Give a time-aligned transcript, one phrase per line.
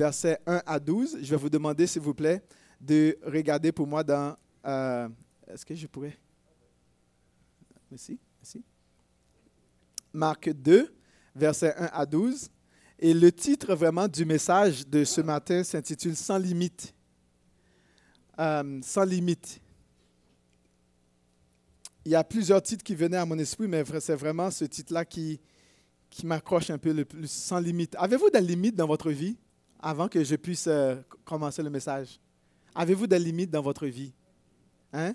[0.00, 1.18] versets 1 à 12.
[1.20, 2.42] Je vais vous demander, s'il vous plaît,
[2.80, 4.34] de regarder pour moi dans...
[4.66, 5.08] euh,
[5.46, 6.16] Est-ce que je pourrais...
[7.90, 8.64] Merci, merci.
[10.12, 10.94] Marc 2,
[11.34, 12.48] versets 1 à 12.
[12.98, 16.94] Et le titre vraiment du message de ce matin s'intitule Sans limite.
[18.38, 19.60] Euh, sans limite.
[22.06, 25.04] Il y a plusieurs titres qui venaient à mon esprit, mais c'est vraiment ce titre-là
[25.04, 25.38] qui,
[26.08, 27.94] qui m'accroche un peu le plus, sans limite.
[27.98, 29.36] Avez-vous des limites dans votre vie?
[29.82, 32.20] Avant que je puisse euh, commencer le message?
[32.74, 34.12] Avez-vous des limites dans votre vie?
[34.92, 35.14] Hein?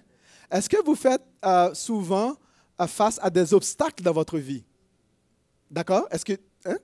[0.52, 2.36] Est-ce que vous faites euh, souvent
[2.80, 4.64] euh, face à des obstacles dans votre vie?
[5.70, 6.08] D'accord?
[6.12, 6.34] Est-ce que.
[6.66, 6.78] hein?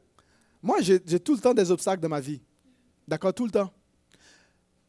[0.61, 2.41] Moi, j'ai j'ai tout le temps des obstacles dans ma vie.
[3.07, 3.33] D'accord?
[3.33, 3.71] Tout le temps.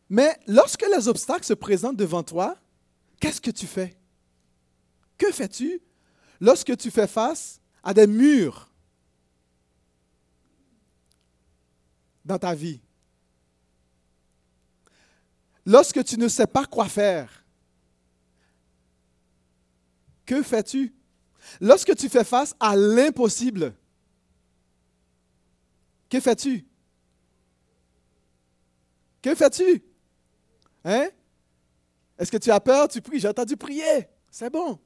[0.09, 2.57] Mais lorsque les obstacles se présentent devant toi,
[3.21, 3.97] qu'est-ce que tu fais?
[5.17, 5.81] Que fais-tu
[6.41, 8.71] lorsque tu fais face à des murs
[12.25, 12.81] dans ta vie?
[15.65, 17.45] Lorsque tu ne sais pas quoi faire,
[20.27, 20.95] que fais-tu?
[21.61, 23.75] Lorsque tu fais face à l'impossible,
[26.09, 26.67] que fais-tu?
[29.21, 29.83] Que fais-tu?
[30.85, 31.09] Hein?
[32.19, 32.89] Est-ce que tu as peur?
[32.89, 33.21] Tu pries.
[33.21, 34.09] J'ai entendu prier.
[34.31, 34.79] C'est bon.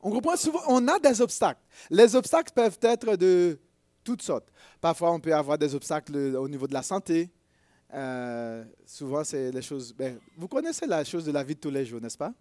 [0.00, 1.60] On comprend souvent, on a des obstacles.
[1.90, 3.60] Les obstacles peuvent être de
[4.04, 4.48] toutes sortes.
[4.80, 7.30] Parfois, on peut avoir des obstacles au niveau de la santé.
[7.94, 9.94] Euh, souvent, c'est les choses.
[9.94, 12.34] ben, vous connaissez la chose de la vie de tous les jours, n'est-ce pas?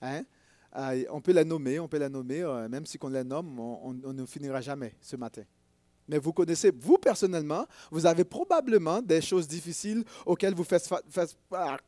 [0.00, 0.24] Hein?
[0.76, 3.58] Euh, on peut les nommer, on peut les nommer, euh, même si on les nomme,
[3.58, 5.42] on, ne finira jamais ce matin.
[6.08, 10.86] Mais vous connaissez, vous personnellement, vous avez probablement des choses difficiles auxquelles vous faites.
[10.86, 11.78] fa- faites- ah.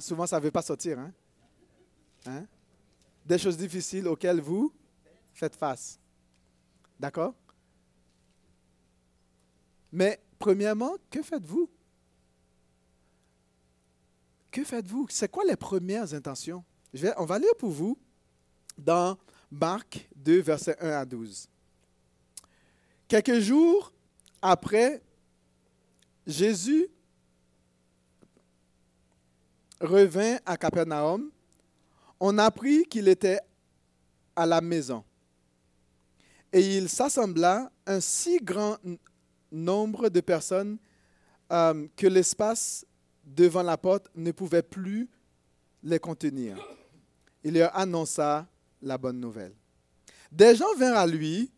[0.00, 0.98] Souvent, ça ne veut pas sortir.
[0.98, 1.12] Hein?
[2.26, 2.46] Hein?
[3.24, 4.72] Des choses difficiles auxquelles vous
[5.32, 5.98] faites face.
[6.98, 7.34] D'accord?
[9.92, 11.70] Mais premièrement, que faites-vous?
[14.50, 15.06] Que faites-vous?
[15.10, 16.64] C'est quoi les premières intentions?
[17.18, 17.96] On va lire pour vous
[18.76, 19.16] dans
[19.52, 21.46] Marc 2, versets 1 à 12.
[23.06, 23.92] Quelques jours
[24.42, 25.02] après,
[26.26, 26.88] Jésus
[29.80, 31.30] revint à Capernaum.
[32.18, 33.40] On apprit qu'il était
[34.34, 35.04] à la maison.
[36.52, 38.78] Et il s'assembla un si grand
[39.50, 40.78] nombre de personnes
[41.52, 42.86] euh, que l'espace
[43.24, 45.08] devant la porte ne pouvait plus
[45.82, 46.56] les contenir.
[47.42, 48.46] Il leur annonça
[48.82, 49.54] la bonne nouvelle.
[50.30, 51.50] Des gens vinrent à lui,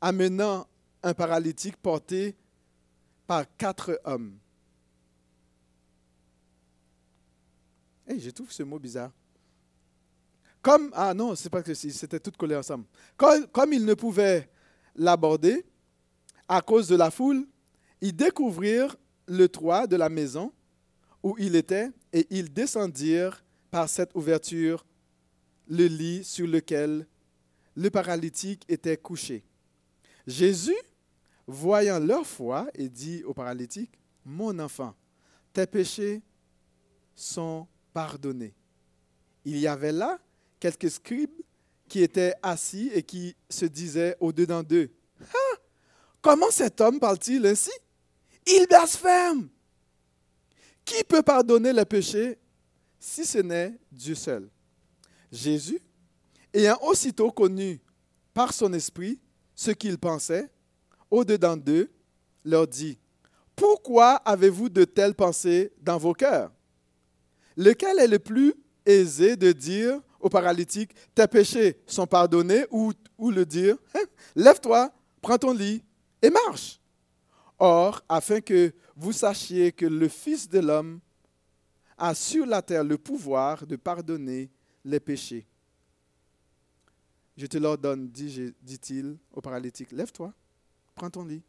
[0.00, 0.66] amenant
[1.02, 2.36] un paralytique porté
[3.26, 4.36] par quatre hommes.
[8.06, 9.12] Hey, je ce mot bizarre.
[10.62, 12.84] Comme, ah non, c'est pas que c'était tout collé ensemble.
[13.16, 14.48] Comme, comme ils ne pouvaient
[14.96, 15.64] l'aborder
[16.48, 17.46] à cause de la foule,
[18.00, 20.52] ils découvrirent le toit de la maison
[21.22, 24.84] où il était et ils descendirent par cette ouverture
[25.68, 27.06] le lit sur lequel
[27.76, 29.44] le paralytique était couché.
[30.26, 30.76] Jésus,
[31.46, 33.92] voyant leur foi, et dit au paralytique,
[34.24, 34.94] Mon enfant,
[35.52, 36.22] tes péchés
[37.14, 38.54] sont pardonnés.
[39.44, 40.18] Il y avait là
[40.60, 41.40] quelques scribes
[41.88, 44.90] qui étaient assis et qui se disaient au-dedans d'eux,
[46.20, 47.70] Comment cet homme parle-t-il ainsi?
[48.46, 49.48] Il blasphème.
[50.84, 52.38] Qui peut pardonner les péchés
[52.98, 54.48] si ce n'est Dieu seul?
[55.30, 55.80] Jésus,
[56.52, 57.80] ayant aussitôt connu
[58.32, 59.20] par son esprit
[59.54, 60.50] ce qu'ils pensaient,
[61.10, 61.90] au-dedans d'eux,
[62.44, 62.98] leur dit,
[63.54, 66.50] Pourquoi avez-vous de telles pensées dans vos cœurs?
[67.56, 68.54] Lequel est le plus
[68.86, 74.90] aisé de dire au paralytique, Tes péchés sont pardonnés, ou, ou le dire, Hein, Lève-toi,
[75.20, 75.82] prends ton lit
[76.22, 76.80] et marche.
[77.58, 81.00] Or, afin que vous sachiez que le Fils de l'homme
[81.96, 84.50] a sur la terre le pouvoir de pardonner
[84.84, 85.46] les péchés.
[87.36, 90.32] Je te l'ordonne, dit- dit-il au paralytique, lève-toi,
[90.94, 91.42] prends ton lit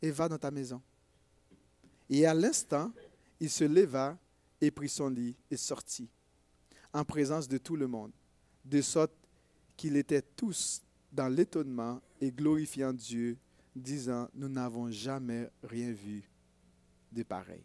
[0.00, 0.80] et va dans ta maison.
[2.08, 2.92] Et à l'instant,
[3.40, 4.18] il se leva
[4.60, 6.08] et prit son lit et sortit,
[6.92, 8.12] en présence de tout le monde,
[8.64, 9.12] de sorte
[9.76, 10.82] qu'ils étaient tous
[11.12, 13.36] dans l'étonnement et glorifiant Dieu,
[13.74, 16.28] disant, nous n'avons jamais rien vu
[17.12, 17.64] de pareil.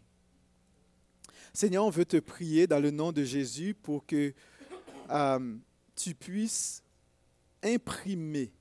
[1.54, 4.34] Seigneur, on veut te prier dans le nom de Jésus pour que
[5.10, 5.56] euh,
[5.96, 6.84] tu puisses
[7.64, 8.52] imprimer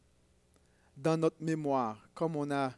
[0.97, 2.75] dans notre mémoire, comme on a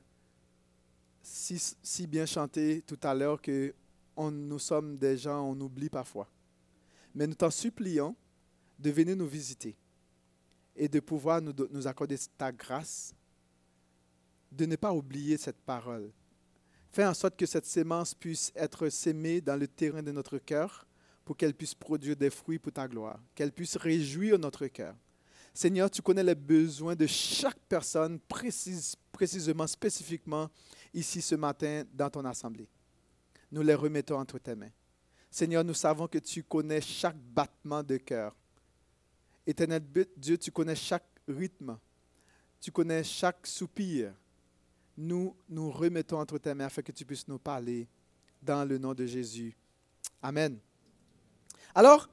[1.23, 3.75] si, bien chanté tout à l'heure que
[4.19, 6.28] nous sommes des gens, on oublie parfois.
[7.14, 8.14] Mais nous t'en supplions
[8.78, 9.76] de venir nous visiter
[10.76, 13.14] et de pouvoir nous accorder ta grâce,
[14.50, 16.11] de ne pas oublier cette parole
[16.93, 20.87] Fais en sorte que cette sémence puisse être sémée dans le terrain de notre cœur
[21.25, 24.97] pour qu'elle puisse produire des fruits pour ta gloire, qu'elle puisse réjouir notre cœur.
[25.55, 28.19] Seigneur, tu connais les besoins de chaque personne
[29.12, 30.50] précisément, spécifiquement
[30.93, 32.69] ici ce matin dans ton assemblée.
[33.52, 34.70] Nous les remettons entre tes mains.
[35.31, 38.35] Seigneur, nous savons que tu connais chaque battement de cœur.
[39.47, 39.82] Éternel
[40.17, 41.79] Dieu, tu connais chaque rythme.
[42.61, 44.12] Tu connais chaque soupir.
[44.96, 47.88] Nous nous remettons entre tes mains afin que tu puisses nous parler
[48.42, 49.56] dans le nom de Jésus.
[50.22, 50.58] Amen.
[51.75, 52.08] Alors,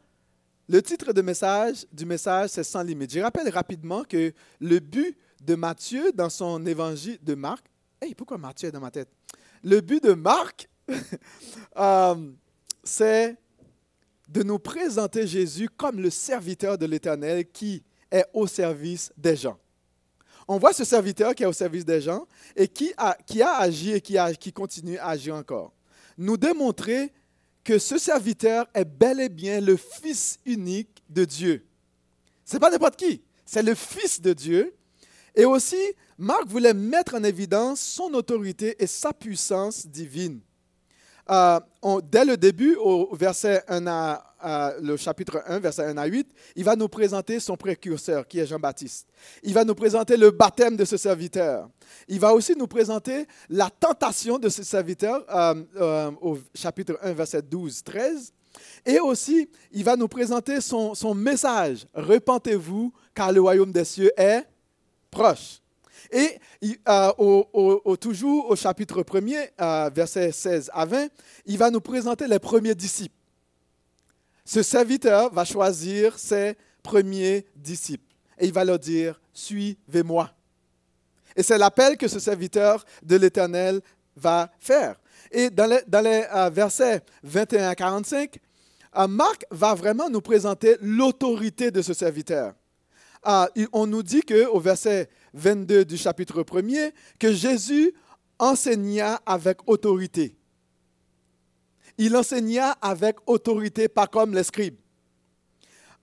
[0.69, 3.13] le titre de message, du message, c'est Sans limite.
[3.13, 7.65] Je rappelle rapidement que le but de Matthieu dans son évangile de Marc,
[8.01, 9.09] hey, pourquoi Matthieu est dans ma tête?
[9.63, 10.69] Le but de Marc,
[11.77, 12.31] euh,
[12.83, 13.37] c'est
[14.27, 19.57] de nous présenter Jésus comme le serviteur de l'Éternel qui est au service des gens.
[20.47, 23.17] On voit ce serviteur qui est au service des gens et qui a,
[23.57, 25.73] agi et qui, qui continue à agir encore.
[26.17, 27.11] Nous démontrer
[27.63, 31.65] que ce serviteur est bel et bien le Fils unique de Dieu.
[32.45, 34.73] Ce n'est pas n'importe qui, c'est le Fils de Dieu.
[35.35, 35.81] Et aussi,
[36.17, 40.39] Marc voulait mettre en évidence son autorité et sa puissance divine.
[41.29, 41.59] Euh,
[42.03, 46.63] dès le début, au verset 1 à, le chapitre 1, verset 1 à 8, il
[46.63, 49.07] va nous présenter son précurseur, qui est Jean-Baptiste.
[49.43, 51.69] Il va nous présenter le baptême de ce serviteur.
[52.07, 57.13] Il va aussi nous présenter la tentation de ce serviteur euh, euh, au chapitre 1,
[57.13, 58.33] verset 12, 13.
[58.85, 61.85] Et aussi, il va nous présenter son message.
[61.93, 64.43] Repentez-vous, car le royaume des cieux est
[65.11, 65.61] proche.
[66.11, 66.39] Et
[66.87, 71.07] euh, au, toujours au chapitre 1er, euh, versets 16 à 20,
[71.45, 73.15] il va nous présenter les premiers disciples.
[74.45, 78.03] Ce serviteur va choisir ses premiers disciples
[78.39, 80.31] et il va leur dire, suivez-moi.
[81.35, 83.81] Et c'est l'appel que ce serviteur de l'Éternel
[84.15, 84.95] va faire.
[85.31, 88.39] Et dans les, dans les euh, versets 21 à 45,
[89.09, 92.53] Marc va vraiment nous présenter l'autorité de ce serviteur.
[93.71, 97.93] on nous dit qu'au verset 22 du chapitre 1er, que Jésus
[98.39, 100.35] enseigna avec autorité.
[101.97, 104.77] Il enseigna avec autorité, pas comme les scribes.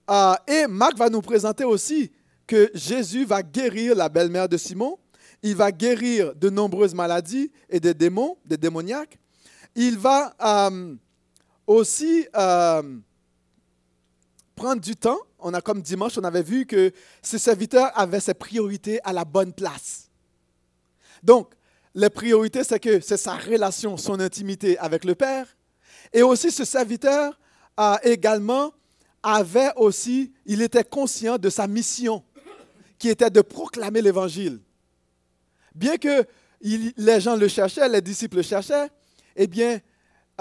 [0.07, 2.11] Ah, et Marc va nous présenter aussi
[2.45, 4.99] que Jésus va guérir la belle-mère de Simon.
[5.41, 9.17] Il va guérir de nombreuses maladies et des démons, des démoniaques.
[9.75, 10.95] Il va euh,
[11.65, 12.97] aussi euh,
[14.55, 18.33] prendre du temps on a comme dimanche, on avait vu que ce serviteur avait ses
[18.33, 20.09] priorités à la bonne place.
[21.21, 21.53] Donc,
[21.93, 25.45] les priorités, c'est que c'est sa relation, son intimité avec le Père.
[26.11, 27.39] Et aussi, ce serviteur
[27.77, 28.73] a également
[29.21, 32.23] avait aussi, il était conscient de sa mission,
[32.97, 34.59] qui était de proclamer l'Évangile.
[35.75, 36.25] Bien que
[36.61, 38.89] les gens le cherchaient, les disciples le cherchaient,
[39.35, 39.79] eh bien,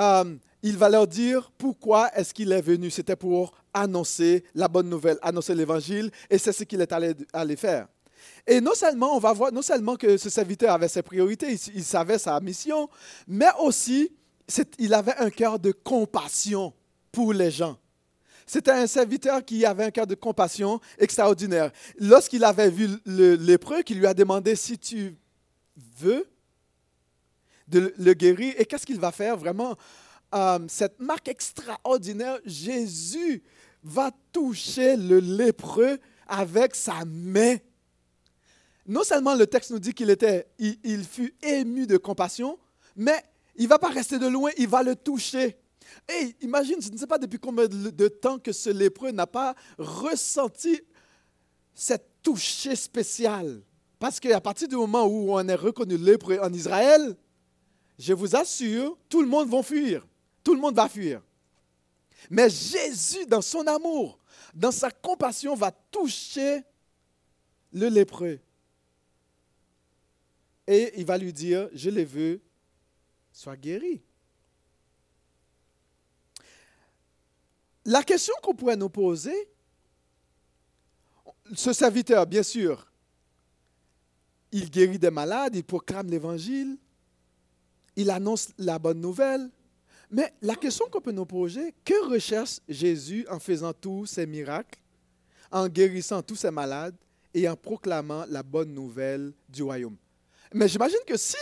[0.00, 2.90] euh, il va leur dire pourquoi est-ce qu'il est venu.
[2.90, 7.86] C'était pour annoncer la bonne nouvelle, annoncer l'évangile, et c'est ce qu'il est allé, faire.
[8.46, 11.84] Et non seulement, on va voir, non seulement que ce serviteur avait ses priorités, il,
[11.84, 12.88] savait sa mission,
[13.28, 14.10] mais aussi,
[14.78, 16.72] il avait un cœur de compassion
[17.12, 17.76] pour les gens.
[18.46, 21.72] C'était un serviteur qui avait un cœur de compassion extraordinaire.
[21.98, 25.14] Lorsqu'il avait vu lépreux, qui lui a demandé si tu
[25.98, 26.26] veux
[27.68, 29.76] de le guérir, et qu'est-ce qu'il va faire vraiment?
[30.34, 33.42] Euh, cette marque extraordinaire, Jésus
[33.82, 37.56] va toucher le lépreux avec sa main.
[38.86, 42.58] Non seulement le texte nous dit qu'il était, il, fut ému de compassion,
[42.96, 43.22] mais
[43.56, 45.56] il va pas rester de loin, il va le toucher.
[46.08, 49.54] Et imagine, je ne sais pas depuis combien de temps que ce lépreux n'a pas
[49.78, 50.80] ressenti
[51.74, 53.62] cette toucher spéciale.
[53.98, 57.16] Parce qu'à partir du moment où on est reconnu lépreux en Israël,
[57.98, 60.04] je vous assure, tout le monde va fuir
[60.44, 61.22] tout le monde va fuir.
[62.30, 64.18] Mais Jésus, dans son amour,
[64.54, 66.62] dans sa compassion, va toucher
[67.72, 68.38] le lépreux.
[70.66, 72.40] Et il va lui dire, je le veux,
[73.32, 74.00] sois guéri.
[77.84, 79.48] La question qu'on pourrait nous poser,
[81.54, 82.90] ce serviteur, bien sûr,
[84.52, 86.78] il guérit des malades, il proclame l'évangile,
[87.96, 89.50] il annonce la bonne nouvelle,
[90.14, 94.78] mais la question qu'on peut nous poser, que recherche Jésus en faisant tous ces miracles,
[95.50, 96.94] en guérissant tous ces malades
[97.34, 99.96] et en proclamant la bonne nouvelle du royaume?
[100.52, 101.36] Mais j'imagine que si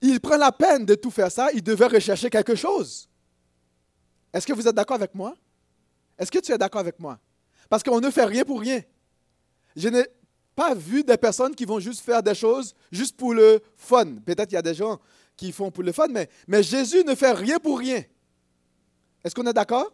[0.00, 3.08] il prend la peine de tout faire ça, il devait rechercher quelque chose.
[4.32, 5.34] Est-ce que vous êtes d'accord avec moi?
[6.16, 7.18] Est-ce que tu es d'accord avec moi?
[7.68, 8.82] Parce qu'on ne fait rien pour rien.
[9.74, 9.88] Je
[10.54, 14.16] pas vu des personnes qui vont juste faire des choses juste pour le fun.
[14.24, 15.00] Peut-être qu'il y a des gens
[15.50, 18.04] font pour le fun, mais, mais Jésus ne fait rien pour rien.
[19.24, 19.92] Est-ce qu'on est d'accord?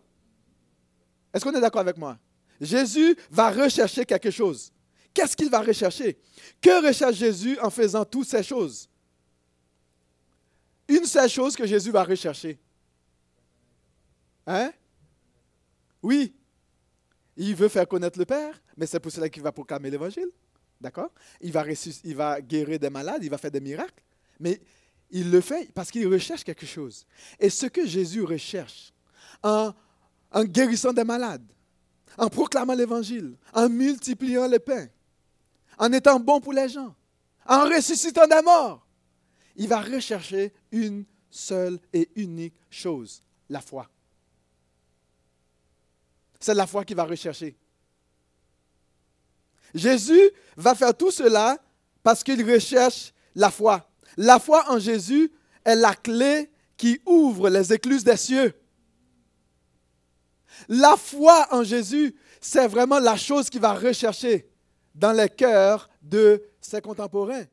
[1.32, 2.18] Est-ce qu'on est d'accord avec moi?
[2.60, 4.72] Jésus va rechercher quelque chose.
[5.14, 6.18] Qu'est-ce qu'il va rechercher?
[6.60, 8.88] Que recherche Jésus en faisant toutes ces choses?
[10.88, 12.58] Une seule chose que Jésus va rechercher.
[14.46, 14.72] Hein?
[16.02, 16.34] Oui.
[17.36, 20.30] Il veut faire connaître le Père, mais c'est pour cela qu'il va proclamer l'Évangile.
[20.80, 21.10] D'accord?
[21.40, 21.64] Il va,
[22.04, 24.02] il va guérir des malades, il va faire des miracles.
[24.40, 24.60] Mais
[25.10, 27.06] il le fait parce qu'il recherche quelque chose.
[27.38, 28.92] Et ce que Jésus recherche
[29.42, 29.72] en,
[30.44, 31.46] guérissant des malades,
[32.16, 34.88] en proclamant l'Évangile, en multipliant les pains,
[35.78, 36.94] en étant bon pour les gens,
[37.46, 38.86] en ressuscitant des morts,
[39.56, 43.88] il va rechercher une seule et unique chose, la foi.
[46.40, 47.56] C'est la foi qu'il va rechercher.
[49.74, 51.58] Jésus va faire tout cela
[52.02, 53.88] parce qu'il recherche la foi.
[54.18, 55.32] La foi en Jésus
[55.64, 58.52] est la clé qui ouvre les écluses des cieux.
[60.68, 64.50] La foi en Jésus, c'est vraiment la chose qui va rechercher
[64.92, 67.44] dans les cœurs de ses contemporains.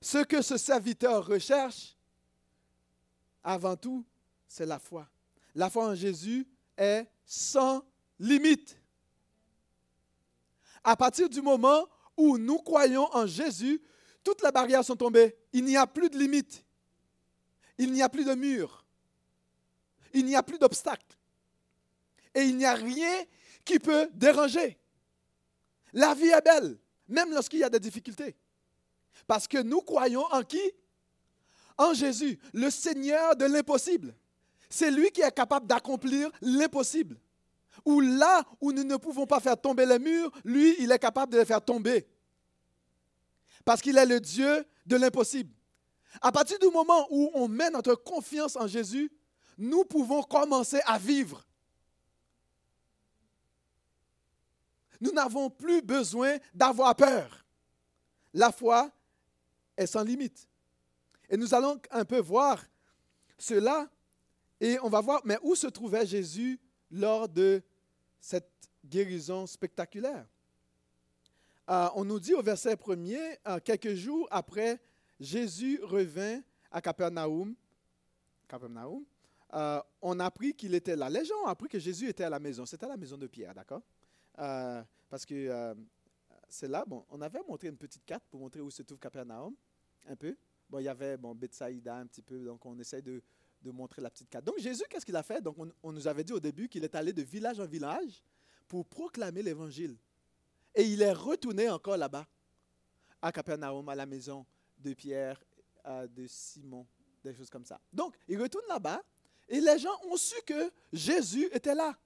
[0.00, 1.96] Ce que ce serviteur recherche,
[3.42, 4.06] avant tout,
[4.46, 5.08] c'est la foi.
[5.56, 7.82] La foi en Jésus est sans
[8.20, 8.78] limite.
[10.84, 13.82] À partir du moment où nous croyons en Jésus,
[14.24, 15.36] toutes les barrières sont tombées.
[15.52, 16.64] Il n'y a plus de limite.
[17.78, 18.84] Il n'y a plus de mur.
[20.12, 21.16] Il n'y a plus d'obstacle.
[22.34, 23.24] Et il n'y a rien
[23.64, 24.78] qui peut déranger.
[25.92, 28.34] La vie est belle, même lorsqu'il y a des difficultés.
[29.26, 30.62] Parce que nous croyons en qui?
[31.76, 34.14] En Jésus, le Seigneur de l'impossible.
[34.68, 37.18] C'est lui qui est capable d'accomplir l'impossible.
[37.84, 41.32] Ou là où nous ne pouvons pas faire tomber les murs, lui, il est capable
[41.32, 42.06] de les faire tomber.
[43.64, 45.52] Parce qu'il est le Dieu de l'impossible.
[46.20, 49.10] À partir du moment où on met notre confiance en Jésus,
[49.58, 51.44] nous pouvons commencer à vivre.
[55.00, 57.44] Nous n'avons plus besoin d'avoir peur.
[58.32, 58.90] La foi
[59.76, 60.48] est sans limite.
[61.28, 62.62] Et nous allons un peu voir
[63.38, 63.88] cela
[64.60, 67.62] et on va voir, mais où se trouvait Jésus lors de
[68.20, 68.50] cette
[68.84, 70.26] guérison spectaculaire?
[71.70, 74.80] Euh, on nous dit au verset 1er, euh, quelques jours après,
[75.18, 76.40] Jésus revint
[76.70, 77.54] à Capernaum.
[78.46, 79.04] Capernaum.
[79.54, 81.08] Euh, on a appris qu'il était là.
[81.08, 82.66] Les gens ont appris que Jésus était à la maison.
[82.66, 83.82] C'était à la maison de Pierre, d'accord?
[85.08, 85.76] parce que
[86.48, 89.54] c'est là, bon, on avait montré une petite carte pour montrer où se trouve Capernaum,
[90.08, 90.36] un peu.
[90.68, 93.22] Bon, il y avait bon, Bethsaïda un petit peu, donc on essaie de,
[93.64, 94.44] de montrer la petite carte.
[94.44, 95.40] Donc Jésus, qu'est-ce qu'il a fait?
[95.40, 98.22] Donc on, nous avait dit au début qu'il est allé de village en village
[98.68, 99.96] pour proclamer l'évangile.
[100.74, 102.26] Et il est retourné encore là-bas,
[103.22, 104.44] à Capernaum, à la maison
[104.78, 105.40] de Pierre,
[105.86, 106.86] de Simon,
[107.22, 107.80] des choses comme ça.
[107.92, 109.02] Donc il retourne là-bas
[109.48, 111.96] et les gens ont su que Jésus était là.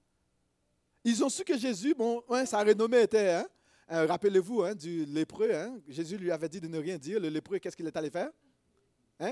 [1.03, 3.47] Ils ont su que Jésus, bon, sa renommée était, hein,
[3.91, 5.51] euh, rappelez-vous, hein, du lépreux.
[5.53, 7.19] Hein, Jésus lui avait dit de ne rien dire.
[7.19, 8.29] Le lépreux, qu'est-ce qu'il est allé faire?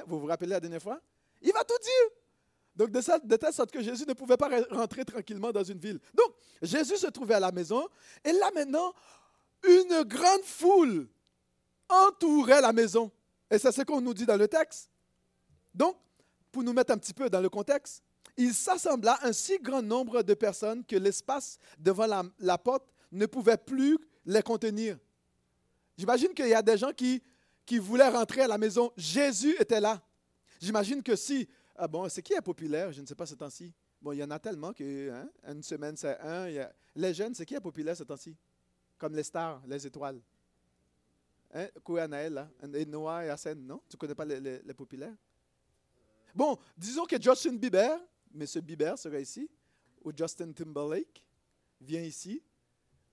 [0.08, 1.00] Vous vous rappelez la dernière fois?
[1.42, 2.18] Il va tout dire.
[2.76, 6.00] Donc, de, telle sorte que Jésus ne pouvait pas rentrer tranquillement dans une ville.
[6.14, 7.88] Donc, Jésus se trouvait à la maison,
[8.24, 8.94] et là maintenant,
[9.64, 11.08] une grande foule
[11.90, 13.12] entourait la maison.
[13.50, 14.90] Et c'est ce qu'on nous dit dans le texte.
[15.74, 15.98] Donc,
[16.52, 18.04] pour nous mettre un petit peu dans le contexte,
[18.36, 22.08] il s'assembla un si grand nombre de personnes que l'espace devant
[22.40, 24.98] la, porte ne pouvait plus les contenir.
[25.98, 27.24] J'imagine qu'il y a des gens qui,
[27.66, 28.92] qui voulaient rentrer à la maison.
[28.96, 30.02] Jésus était là.
[30.60, 33.74] J'imagine que si, ah bon, c'est qui est populaire, je ne sais pas ce temps-ci.
[34.02, 36.48] Bon, il y en a tellement que, hein, une semaine c'est un.
[36.96, 38.36] Les jeunes, c'est qui est populaire ce temps-ci?
[38.98, 40.22] Comme les stars, les étoiles.
[41.54, 41.68] Hein?
[42.74, 43.82] Et Noah et Hassan, non?
[43.90, 45.16] Tu ne connais pas les, populaires?
[46.36, 48.00] Bon, disons que Justin Bieber,
[48.34, 48.46] M.
[48.62, 49.50] Bieber serait ici,
[50.04, 51.24] ou Justin Timberlake
[51.80, 52.44] vient ici.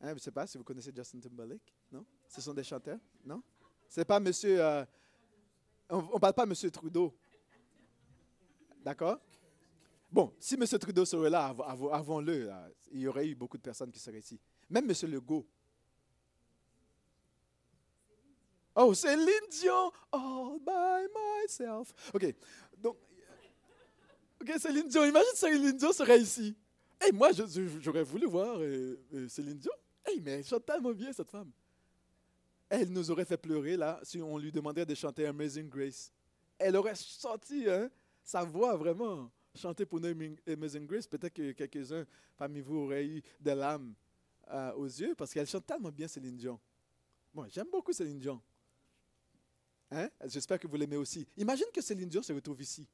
[0.01, 2.05] Hein, je ne sais pas si vous connaissez Justin Timberlake, non?
[2.29, 3.43] Ce sont des chanteurs, non?
[3.89, 4.61] Ce n'est pas monsieur.
[4.61, 4.85] Euh,
[5.89, 6.55] on ne parle pas M.
[6.71, 7.15] Trudeau.
[8.83, 9.21] D'accord?
[10.11, 10.67] Bon, si M.
[10.67, 11.55] Trudeau serait là
[11.93, 12.51] avant-le,
[12.93, 14.39] il y aurait eu beaucoup de personnes qui seraient ici.
[14.69, 15.11] Même M.
[15.11, 15.47] Legault.
[18.77, 21.93] Oh, Céline Dion, all by myself.
[22.13, 22.35] OK.
[22.77, 22.97] Donc,
[24.41, 25.05] OK, Céline Dion.
[25.05, 26.57] Imagine Céline Dion serait ici.
[27.01, 27.31] Hey, moi,
[27.81, 29.73] j'aurais voulu voir euh, euh, Céline Dion.
[30.05, 31.51] Hey, mais elle chante tellement bien, cette femme.
[32.69, 36.13] Elle nous aurait fait pleurer, là, si on lui demandait de chanter Amazing Grace.
[36.59, 37.91] Elle aurait sorti, hein,
[38.23, 40.09] sa voix vraiment chanter pour nous
[40.47, 42.05] Amazing Grace, peut-être que quelques-uns
[42.37, 43.95] parmi vous auraient eu des larmes
[44.51, 46.59] euh, aux yeux parce qu'elle chante tellement bien Céline Dion.
[47.33, 48.41] Bon, j'aime beaucoup Céline Dion.
[49.91, 50.09] Hein?
[50.27, 51.27] J'espère que vous l'aimez aussi.
[51.37, 52.89] Imagine que Céline Dion se retrouve ici.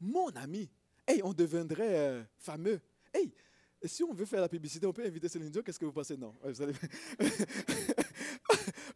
[0.00, 0.70] Mon ami,
[1.06, 2.80] hey, on deviendrait euh, fameux.
[3.12, 3.32] Hey,
[3.84, 5.62] si on veut faire la publicité, on peut inviter Céline Dion.
[5.62, 6.16] Qu'est-ce que vous pensez?
[6.16, 6.34] Non.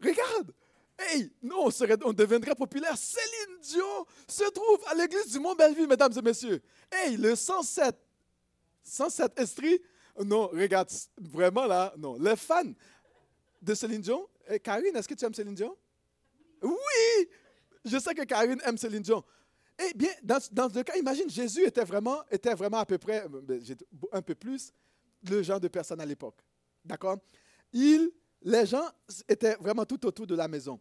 [0.01, 0.53] Regarde!
[0.99, 1.69] Hey, non,
[2.05, 2.97] on, deviendrait populaire.
[2.97, 6.63] Céline Dion se trouve à l'église du Mont-Belleville, mesdames et messieurs.
[6.91, 7.95] Hey, le 107,
[8.83, 9.81] 107 Estrie.
[10.25, 12.17] Non, regarde, vraiment là, non.
[12.19, 12.73] Les fans
[13.61, 14.27] de Céline Dion.
[14.49, 15.77] Eh, Karine, est-ce que tu aimes Céline Dion?
[16.67, 17.29] Oui!
[17.85, 19.23] Je sais que Karine aime Céline Dion.
[19.79, 23.25] Eh bien, dans, dans le cas, imagine, Jésus était vraiment, était vraiment à peu près,
[23.25, 23.61] euh, ben,
[24.13, 24.73] un peu plus,
[25.29, 26.39] le genre de personne à l'époque.
[26.85, 27.19] D'accord?
[27.73, 28.11] Il,
[28.43, 28.89] les gens
[29.29, 30.81] étaient vraiment tout autour de la maison.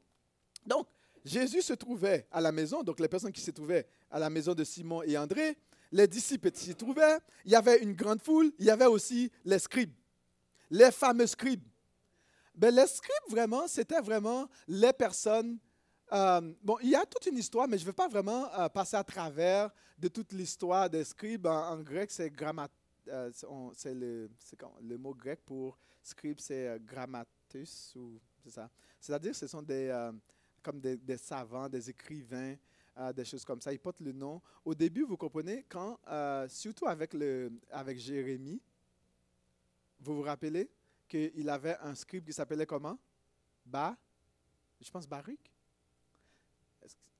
[0.66, 0.88] Donc,
[1.24, 4.54] Jésus se trouvait à la maison, donc les personnes qui se trouvaient à la maison
[4.54, 5.58] de Simon et André,
[5.92, 9.60] les disciples s'y trouvaient, il y avait une grande foule, il y avait aussi les
[9.60, 9.94] scribes,
[10.70, 11.64] les fameux scribes.
[12.54, 15.58] Ben, les scribes, vraiment, c'était vraiment les personnes
[16.12, 18.70] euh, bon, il y a toute une histoire, mais je ne vais pas vraiment euh,
[18.70, 21.48] passer à travers de toute l'histoire des scribes.
[21.48, 22.70] En, grec, c'est grammat,
[23.08, 23.32] euh,
[23.86, 28.70] le, mot grec pour scribe, c'est grammatus ou c'est ça.
[29.00, 30.12] C'est-à-dire, ce sont des
[30.62, 32.56] comme des, savants, des écrivains,
[33.16, 33.72] des choses comme ça.
[33.72, 34.42] Ils portent le nom.
[34.64, 36.00] Au début, vous comprenez, quand
[36.50, 38.62] surtout avec le avec Jérémie,
[40.00, 40.70] vous vous rappelez
[41.08, 42.98] qu'il avait un scribe qui s'appelait comment?
[43.64, 43.96] Ba,
[44.82, 45.55] je pense Baruch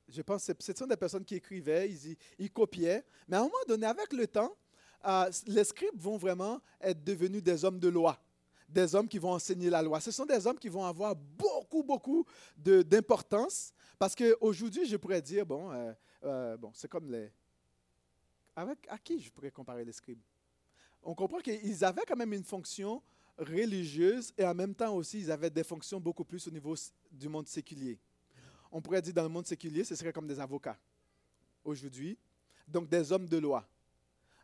[0.08, 1.90] je pense que ce sont des personnes qui écrivaient,
[2.38, 3.04] ils, copiaient.
[3.28, 4.56] Mais à un moment donné, avec le temps,
[5.06, 8.20] euh, les scribes vont vraiment être devenus des hommes de loi,
[8.70, 10.00] des hommes qui vont enseigner la loi.
[10.00, 12.26] Ce sont des hommes qui vont avoir beaucoup, beaucoup
[12.58, 13.74] d'importance.
[13.98, 15.94] Parce qu'aujourd'hui, je pourrais dire, bon, euh,
[16.24, 17.32] euh, bon c'est comme les...
[18.56, 20.22] Avec, à qui je pourrais comparer les scribes?
[21.04, 23.02] On comprend qu'ils avaient quand même une fonction
[23.38, 26.74] religieuse et en même temps aussi, ils avaient des fonctions beaucoup plus au niveau
[27.12, 28.00] du monde séculier
[28.76, 30.78] on pourrait dire dans le monde séculier, ce serait comme des avocats
[31.64, 32.18] aujourd'hui.
[32.68, 33.66] Donc des hommes de loi.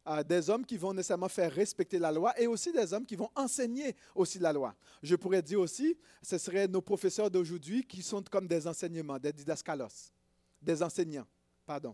[0.07, 3.17] Euh, des hommes qui vont nécessairement faire respecter la loi et aussi des hommes qui
[3.17, 4.73] vont enseigner aussi la loi.
[5.03, 9.33] Je pourrais dire aussi, ce seraient nos professeurs d'aujourd'hui qui sont comme des enseignements, des
[9.33, 10.13] didascalos,
[10.61, 11.27] des enseignants.
[11.65, 11.93] Pardon.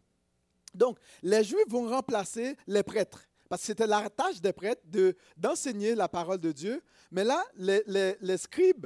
[0.75, 3.27] Donc, les Juifs vont remplacer les prêtres.
[3.49, 6.83] Parce que c'était la tâche des prêtres de, d'enseigner la parole de Dieu.
[7.09, 7.83] Mais là, les,
[8.21, 8.85] les, scribes,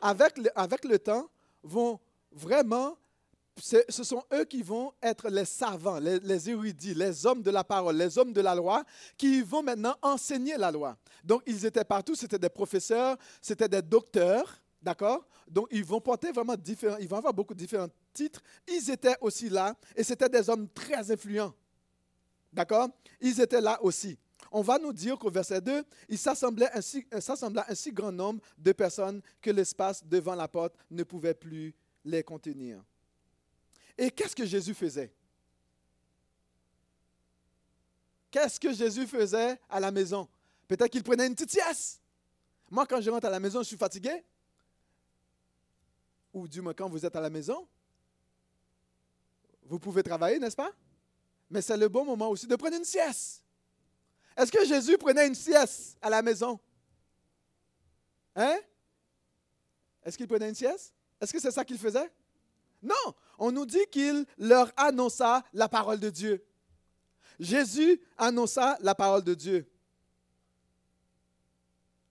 [0.00, 1.28] avec le, avec le temps,
[1.64, 1.98] vont
[2.32, 2.96] vraiment,
[3.60, 7.96] ce sont eux qui vont être les savants, les, érudits, les hommes de la parole,
[7.96, 8.84] les hommes de la loi,
[9.16, 10.96] qui vont maintenant enseigner la loi.
[11.24, 15.26] Donc, ils étaient partout, c'était des professeurs, c'était des docteurs, d'accord?
[15.48, 18.42] Donc, ils vont porter vraiment différents, ils vont avoir beaucoup de différents titres.
[18.66, 21.52] Ils étaient aussi là, et c'était des hommes très influents,
[22.52, 22.88] d'accord?
[23.20, 24.16] Ils étaient là aussi.
[24.50, 28.72] On va nous dire qu'au verset 2, il s'assemblait ainsi, un si grand nombre de
[28.72, 31.74] personnes que l'espace devant la porte ne pouvait plus
[32.08, 32.82] les contenir.
[33.96, 35.12] Et qu'est-ce que Jésus faisait?
[38.30, 40.28] Qu'est-ce que Jésus faisait à la maison?
[40.66, 42.00] Peut-être qu'il prenait une petite sieste.
[42.70, 44.22] Moi, quand je rentre à la maison, je suis fatigué.
[46.32, 47.66] Ou du moins, quand vous êtes à la maison,
[49.64, 50.72] vous pouvez travailler, n'est-ce pas?
[51.50, 53.42] Mais c'est le bon moment aussi de prendre une sieste.
[54.36, 56.60] Est-ce que Jésus prenait une sieste à la maison?
[58.36, 58.58] Hein?
[60.04, 60.94] Est-ce qu'il prenait une sieste?
[61.20, 62.10] Est-ce que c'est ça qu'il faisait?
[62.82, 66.44] Non, on nous dit qu'il leur annonça la parole de Dieu.
[67.40, 69.68] Jésus annonça la parole de Dieu.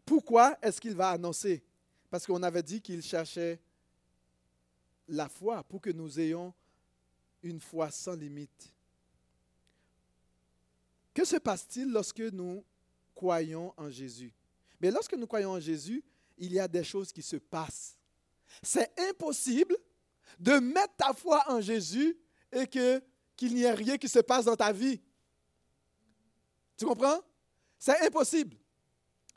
[0.05, 1.63] Pourquoi est-ce qu'il va annoncer?
[2.09, 3.59] Parce qu'on avait dit qu'il cherchait
[5.07, 6.53] la foi pour que nous ayons
[7.43, 8.73] une foi sans limite.
[11.13, 12.63] Que se passe-t-il lorsque nous
[13.15, 14.33] croyons en Jésus?
[14.79, 16.03] Mais lorsque nous croyons en Jésus,
[16.37, 17.96] il y a des choses qui se passent
[18.61, 19.75] c'est impossible
[20.39, 22.17] de mettre ta foi en Jésus
[22.51, 23.01] et que,
[23.35, 25.01] qu'il n'y ait rien qui se passe dans ta vie.
[26.77, 27.19] Tu comprends?
[27.79, 28.55] C'est impossible.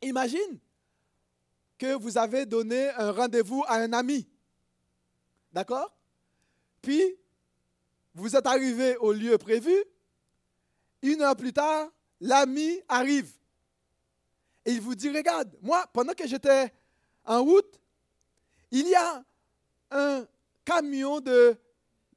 [0.03, 0.59] Imagine
[1.79, 4.29] que vous avez donné un rendez-vous à un ami.
[5.53, 5.95] D'accord?
[6.83, 7.17] Puis,
[8.15, 9.75] vous êtes arrivé au lieu prévu.
[11.03, 13.33] Une heure plus tard, l'ami arrive.
[14.65, 16.73] Et il vous dit, regarde, moi, pendant que j'étais
[17.25, 17.80] en route,
[18.71, 19.25] il y a
[19.91, 20.27] un
[20.65, 21.57] camion de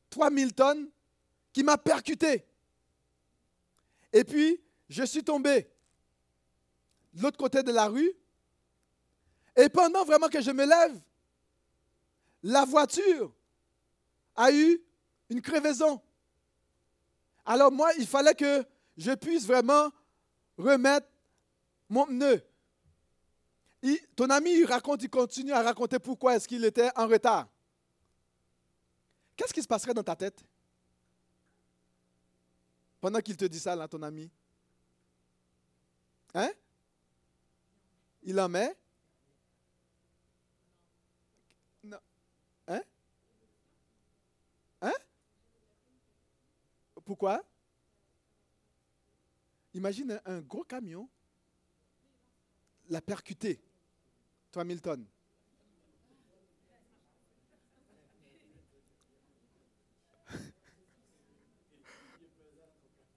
[0.10, 0.90] 3000 tonnes
[1.52, 2.46] qui m'a percuté.
[4.12, 5.68] Et puis, je suis tombé
[7.14, 8.12] de l'autre côté de la rue.
[9.56, 11.00] Et pendant vraiment que je me lève,
[12.44, 13.34] la voiture
[14.36, 14.82] a eu
[15.30, 16.02] une crevaison.
[17.46, 18.66] Alors moi, il fallait que
[18.98, 19.92] je puisse vraiment
[20.58, 21.08] remettre
[21.90, 22.42] mon pneu.
[24.16, 27.48] Ton ami, il raconte, il continue à raconter pourquoi est-ce qu'il était en retard.
[29.36, 30.44] Qu'est-ce qui se passerait dans ta tête
[33.02, 34.32] pendant qu'il te dit ça, là, ton ami?
[36.34, 36.52] Hein?
[38.22, 38.74] Il en met?
[41.84, 41.98] Non.
[42.70, 42.82] Hein?
[44.82, 44.94] Hein?
[47.04, 47.44] Pourquoi?
[49.74, 51.10] Imagine un, gros camion
[52.88, 53.60] l'a percuté.
[54.54, 55.06] 3000 tonnes.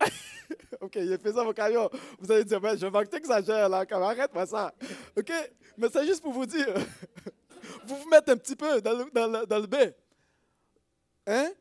[0.80, 1.90] ok, il est pesant mon camion.
[2.18, 4.72] Vous allez dire, ben, je manque t'exagères là, quand arrête-moi ça.
[5.14, 5.30] Ok,
[5.76, 6.72] mais c'est juste pour vous dire,
[7.84, 9.90] vous vous mettez un petit peu dans le, dans dans le bain.
[11.26, 11.52] Hein?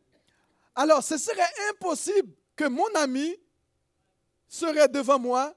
[0.73, 3.35] Alors, ce serait impossible que mon ami
[4.47, 5.53] serait devant moi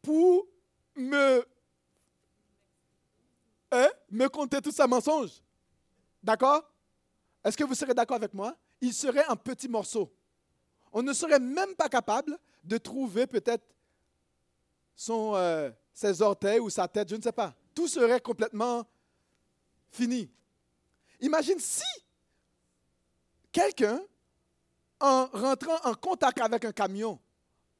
[0.00, 0.46] pour
[0.94, 1.44] me,
[3.72, 5.42] hein, me conter tout sa mensonge.
[6.22, 6.62] D'accord?
[7.44, 8.56] Est-ce que vous serez d'accord avec moi?
[8.80, 10.12] Il serait en petits morceaux.
[10.92, 13.64] On ne serait même pas capable de trouver peut-être
[14.94, 17.54] son, euh, ses orteils ou sa tête, je ne sais pas.
[17.74, 18.86] Tout serait complètement
[19.90, 20.30] fini.
[21.20, 21.82] Imagine si
[23.50, 24.00] quelqu'un,
[25.00, 27.18] en rentrant en contact avec un camion,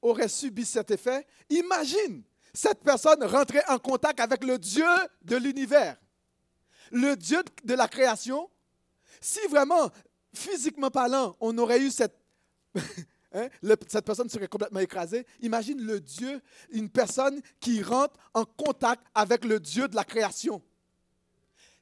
[0.00, 1.26] aurait subi cet effet.
[1.48, 2.22] Imagine
[2.52, 4.86] cette personne rentrer en contact avec le Dieu
[5.22, 5.96] de l'univers,
[6.90, 8.50] le Dieu de la création.
[9.20, 9.90] Si vraiment,
[10.34, 12.16] physiquement parlant, on aurait eu cette...
[13.32, 13.48] hein,
[13.88, 15.26] cette personne serait complètement écrasée.
[15.40, 20.62] Imagine le Dieu, une personne qui rentre en contact avec le Dieu de la création.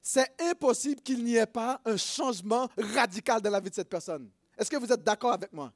[0.02, 4.30] C'est impossible qu'il n'y ait pas un changement radical dans la vie de cette personne.
[4.56, 5.72] Est-ce que vous êtes d'accord avec moi?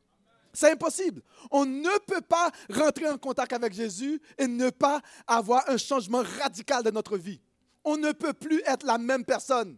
[0.55, 1.21] C'est impossible.
[1.51, 6.23] On ne peut pas rentrer en contact avec Jésus et ne pas avoir un changement
[6.41, 7.41] radical de notre vie.
[7.83, 9.77] On ne peut plus être la même personne.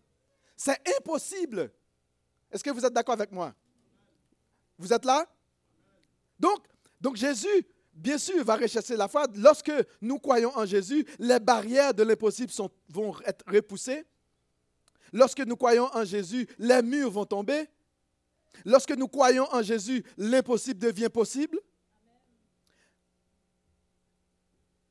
[0.54, 1.72] C'est impossible.
[2.52, 3.54] Est-ce que vous êtes d'accord avec moi?
[4.78, 5.26] Vous êtes là?
[6.38, 6.66] Donc,
[7.00, 9.26] donc Jésus, bien sûr, va rechercher la foi.
[9.34, 12.52] Lorsque nous croyons en Jésus, les barrières de l'impossible
[12.90, 14.04] vont être repoussées.
[15.10, 17.66] Lorsque nous croyons en Jésus, les murs vont tomber.
[18.64, 21.60] Lorsque nous croyons en Jésus, l'impossible devient possible.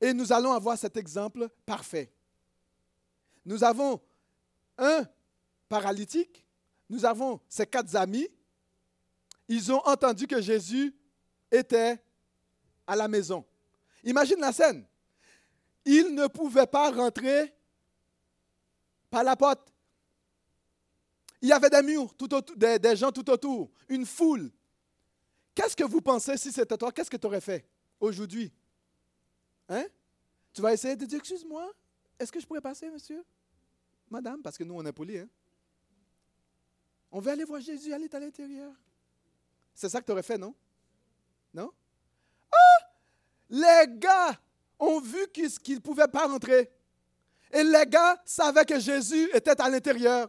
[0.02, 2.12] Et nous allons avoir cet exemple parfait.
[3.46, 4.02] Nous avons
[4.78, 5.08] un
[5.70, 6.46] paralytique,
[6.90, 8.28] nous avons ses quatre amis.
[9.48, 10.96] Ils ont entendu que Jésus
[11.52, 12.02] était
[12.88, 13.46] à la maison.
[14.04, 14.86] Imagine la scène.
[15.86, 17.54] Ils ne pouvaient pas rentrer
[19.10, 19.75] par la porte.
[21.46, 24.52] Il y avait des murs, tout autour, des, gens tout autour, une foule.
[25.54, 26.92] Qu'est-ce que vous pensez si c'était toi?
[26.92, 27.64] Qu'est-ce que tu aurais fait
[28.00, 28.52] aujourd'hui?
[29.70, 29.86] Hein?
[30.52, 31.72] Tu vas essayer de dire, excuse-moi,
[32.18, 33.24] est-ce que je pourrais passer, monsieur?
[34.10, 35.20] Madame, parce que nous, on est polis.
[35.20, 35.30] Hein?
[37.12, 38.74] On veut aller voir Jésus, aller à l'intérieur.
[39.76, 40.56] C'est ça que tu aurais fait, non?
[41.54, 41.72] Non?
[42.52, 42.90] Ah!
[43.52, 44.42] Les gars
[44.80, 46.72] ont vu qu'ils qu'ils ne pouvaient pas rentrer.
[47.52, 50.28] Et les gars savaient que Jésus était à l'intérieur.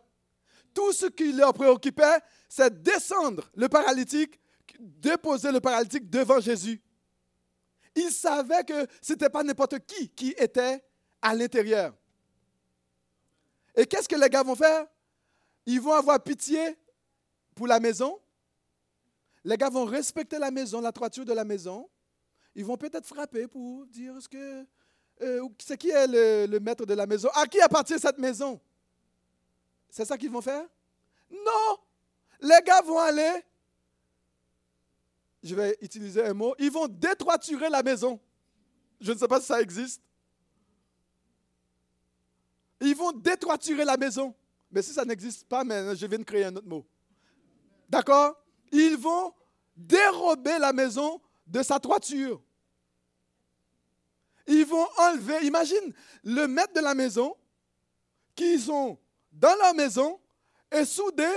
[0.76, 2.18] Tout ce qui leur préoccupait,
[2.50, 4.38] c'est descendre le paralytique,
[4.78, 6.82] déposer le paralytique devant Jésus.
[7.94, 10.84] Ils savaient que ce n'était pas n'importe qui qui était
[11.22, 11.94] à l'intérieur.
[13.74, 14.86] Et qu'est-ce que les gars vont faire?
[15.64, 16.76] Ils vont avoir pitié
[17.54, 18.20] pour la maison.
[19.44, 21.88] Les gars vont respecter la maison, la toiture de la maison.
[22.54, 24.66] Ils vont peut-être frapper pour dire ce que
[25.22, 27.30] euh, c'est qui est le, le maître de la maison.
[27.34, 28.60] À qui appartient cette maison?
[29.90, 30.66] C'est ça qu'ils vont faire?
[31.30, 31.78] Non!
[32.40, 33.42] Les gars vont aller,
[35.42, 38.20] je vais utiliser un mot, ils vont détoiturer la maison.
[39.00, 40.02] Je ne sais pas si ça existe.
[42.80, 44.34] Ils vont détoiturer la maison.
[44.70, 46.84] Mais si ça n'existe pas, je viens de créer un autre mot.
[47.88, 48.36] D'accord?
[48.72, 49.32] Ils vont
[49.76, 52.42] dérober la maison de sa toiture.
[54.46, 57.36] Ils vont enlever, imagine le maître de la maison
[58.34, 58.98] qui sont
[59.38, 60.20] dans leur maison
[60.70, 61.28] et soudé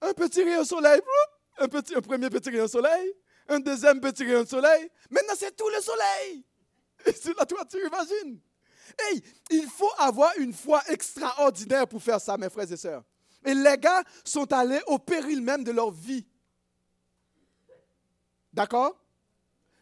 [0.00, 1.00] un petit rayon de soleil,
[1.58, 3.12] un, petit, un premier petit rayon de soleil,
[3.48, 4.90] un deuxième petit rayon de soleil.
[5.10, 6.44] Maintenant, c'est tout le soleil.
[7.04, 8.40] Et sur la toiture, imagine.
[8.98, 13.02] Hey, il faut avoir une foi extraordinaire pour faire ça, mes frères et sœurs.
[13.44, 16.26] Et les gars sont allés au péril même de leur vie.
[18.52, 18.96] D'accord?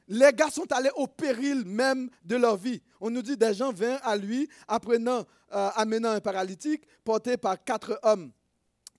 [0.08, 2.82] Les gars sont allés au péril même de leur vie.
[3.00, 7.62] On nous dit des gens vinrent à lui, apprenant, euh, amenant un paralytique porté par
[7.62, 8.30] quatre hommes.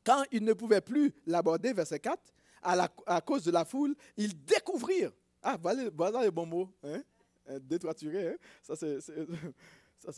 [0.04, 2.20] Quand ils ne pouvaient plus l'aborder, verset 4,
[2.64, 5.12] à, à cause de la foule, ils découvrirent.
[5.42, 6.72] Ah, voilà, les bons mots.
[6.84, 7.02] Hein?
[7.50, 8.36] Euh, hein?
[8.64, 9.00] ça c'est,
[10.00, 10.12] ça,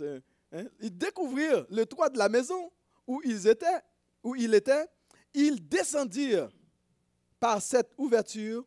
[0.52, 0.66] Hein?
[0.80, 2.72] Ils découvrirent le toit de la maison
[3.06, 3.82] où ils étaient,
[4.24, 4.86] où il était.
[5.34, 6.50] Ils descendirent
[7.40, 8.66] par cette ouverture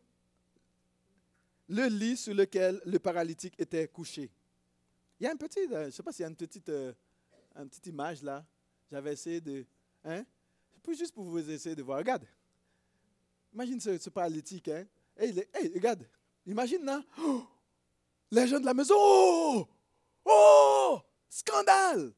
[1.71, 4.29] le lit sur lequel le paralytique était couché.
[5.19, 6.67] Il y a un petit, euh, je ne sais pas s'il y a une petite,
[6.67, 6.91] euh,
[7.55, 8.45] une petite image là.
[8.91, 9.65] J'avais essayé de.
[10.03, 10.25] Hein?
[10.89, 11.99] Juste pour vous essayer de voir.
[11.99, 12.25] Regarde.
[13.53, 14.67] Imagine ce, paralytique.
[14.67, 14.85] Hein?
[15.15, 16.05] Hey, regarde.
[16.45, 17.01] Imagine là.
[17.19, 17.43] Oh!
[18.31, 18.95] les gens de la maison.
[18.97, 19.67] Oh!
[20.25, 20.99] oh!
[21.29, 22.11] Scandale!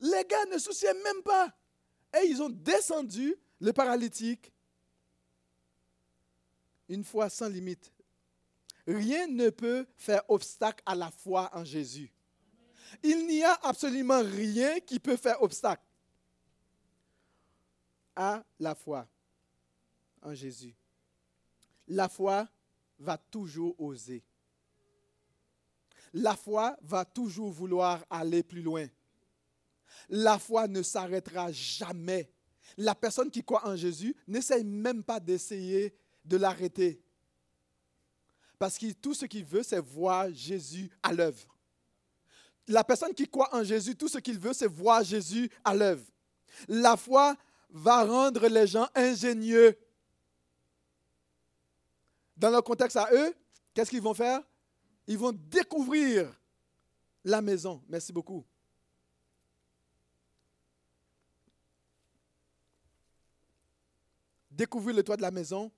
[0.00, 1.54] Les gars ne souciaient même pas.
[2.20, 4.52] Et ils ont descendu le paralytique
[6.88, 7.92] une foi sans limite.
[8.86, 12.12] Rien ne peut faire obstacle à la foi en Jésus.
[13.02, 15.82] Il n'y a absolument rien qui peut faire obstacle
[18.14, 19.08] à la foi
[20.22, 20.74] en Jésus.
[21.88, 22.48] La foi
[22.98, 24.24] va toujours oser.
[26.12, 28.86] La foi va toujours vouloir aller plus loin.
[30.08, 32.30] La foi ne s'arrêtera jamais.
[32.76, 35.94] La personne qui croit en Jésus n'essaye même pas d'essayer
[36.26, 37.00] de l'arrêter.
[38.58, 41.56] Parce que tout ce qu'il veut, c'est voir Jésus à l'œuvre.
[42.68, 46.04] La personne qui croit en Jésus, tout ce qu'il veut, c'est voir Jésus à l'œuvre.
[46.68, 47.36] La foi
[47.70, 49.78] va rendre les gens ingénieux.
[52.36, 53.34] Dans leur contexte à eux,
[53.72, 54.40] qu'est-ce qu'ils vont faire?
[55.06, 56.34] Ils vont découvrir
[57.24, 57.82] la maison.
[57.88, 58.44] Merci beaucoup.
[64.50, 65.70] Découvrir le toit de la maison,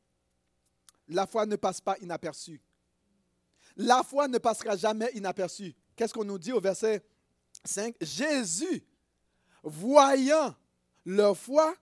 [1.09, 2.61] la foi ne passe pas inaperçue.
[3.77, 5.75] La foi ne passera jamais inaperçue.
[5.97, 7.05] Qu'est-ce qu'on nous dit au verset
[7.65, 8.85] 5 Jésus,
[9.63, 10.55] voyant
[11.05, 11.75] leur foi,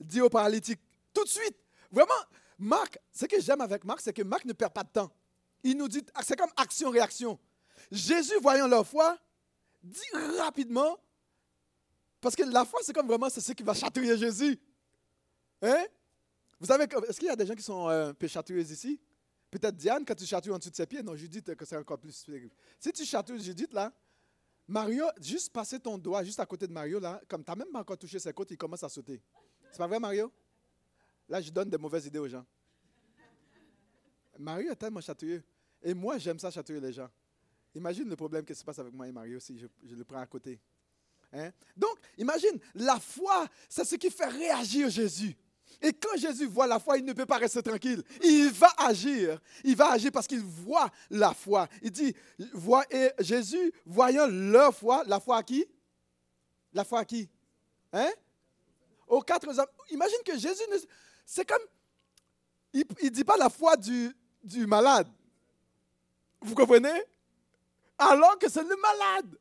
[0.00, 0.80] dit au paralytique,
[1.12, 1.56] tout de suite,
[1.90, 2.12] vraiment,
[2.58, 5.10] Marc, ce que j'aime avec Marc, c'est que Marc ne perd pas de temps.
[5.62, 7.38] Il nous dit, c'est comme action-réaction.
[7.90, 9.18] Jésus, voyant leur foi,
[9.82, 10.00] dit
[10.38, 10.98] rapidement,
[12.20, 14.60] parce que la foi, c'est comme vraiment, c'est ce qui va chatouiller Jésus.
[15.62, 15.86] Hein?
[16.60, 19.00] Vous savez, est-ce qu'il y a des gens qui sont euh, péchatouilleuses ici?
[19.50, 21.02] Peut-être Diane, quand tu chatouilles en dessous de ses pieds.
[21.02, 22.26] Non, Judith, que c'est encore plus
[22.78, 23.92] Si tu chatouilles Judith, là,
[24.66, 27.72] Mario, juste passer ton doigt juste à côté de Mario, là, comme tu n'as même
[27.72, 29.22] pas encore touché ses côtes, il commence à sauter.
[29.70, 30.30] C'est pas vrai, Mario?
[31.28, 32.44] Là, je donne des mauvaises idées aux gens.
[34.38, 35.42] Mario est tellement chatouilleux.
[35.82, 37.08] Et moi, j'aime ça chatouiller les gens.
[37.74, 40.20] Imagine le problème qui se passe avec moi et Mario si je, je le prends
[40.20, 40.60] à côté.
[41.32, 41.50] Hein?
[41.76, 45.36] Donc, imagine, la foi, c'est ce qui fait réagir Jésus.
[45.80, 48.02] Et quand Jésus voit la foi, il ne peut pas rester tranquille.
[48.22, 49.40] Il va agir.
[49.62, 51.68] Il va agir parce qu'il voit la foi.
[51.82, 52.14] Il dit,
[52.90, 55.64] et Jésus, voyant leur foi, la foi à qui?
[56.72, 57.28] La foi à qui?
[57.92, 58.10] Hein?
[59.06, 59.66] Aux quatre hommes.
[59.90, 60.64] Imagine que Jésus,
[61.24, 61.62] c'est comme,
[62.72, 65.08] il ne dit pas la foi du, du malade.
[66.40, 67.02] Vous comprenez?
[67.96, 69.38] Alors que c'est le malade,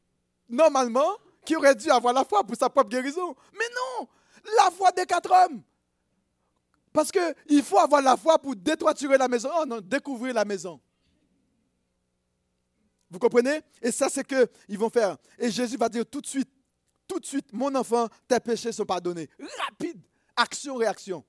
[0.47, 3.35] normalement, qui aurait dû avoir la foi pour sa propre guérison.
[3.53, 4.07] Mais non,
[4.57, 5.61] la foi des quatre hommes.
[6.97, 9.51] Parce qu'il faut avoir la foi pour détoiturer la maison.
[9.55, 10.81] Oh non, découvrir la maison.
[13.07, 13.61] Vous comprenez?
[13.83, 15.15] Et ça, c'est ce qu'ils vont faire.
[15.37, 16.49] Et Jésus va dire tout de suite,
[17.07, 19.29] tout de suite, mon enfant, tes péchés sont pardonnés.
[19.59, 20.01] Rapide,
[20.35, 21.23] action-réaction.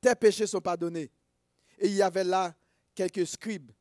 [0.00, 1.10] Tes péchés sont pardonnés.
[1.76, 2.54] Et il y avait là
[2.94, 3.72] quelques scribes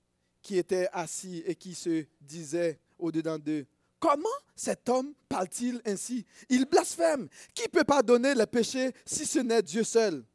[0.42, 3.68] qui étaient assis et qui se disaient au-dedans d'eux,
[4.00, 6.26] comment cet homme parle-t-il ainsi?
[6.50, 7.30] Il blasphème.
[7.54, 10.26] Qui peut pardonner les péchés si ce n'est Dieu seul?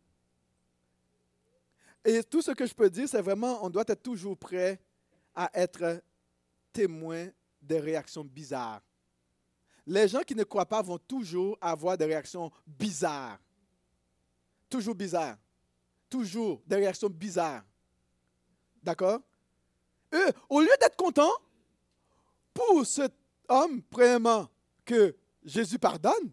[2.08, 4.80] Et tout ce que je peux dire, c'est vraiment, on doit être toujours prêt
[5.34, 6.02] à être
[6.72, 7.28] témoin
[7.60, 8.80] des réactions bizarres.
[9.86, 13.38] Les gens qui ne croient pas vont toujours avoir des réactions bizarres.
[14.70, 15.36] Toujours bizarres.
[16.08, 17.62] Toujours des réactions bizarres.
[18.82, 19.20] D'accord?
[20.14, 21.32] Eux, au lieu d'être contents
[22.54, 23.12] pour cet
[23.48, 24.48] homme, premièrement,
[24.84, 26.32] que Jésus pardonne,